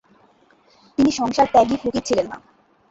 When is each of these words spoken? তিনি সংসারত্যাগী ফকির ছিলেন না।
তিনি 0.97 1.11
সংসারত্যাগী 1.11 1.75
ফকির 1.81 2.03
ছিলেন 2.07 2.25
না। 2.25 2.37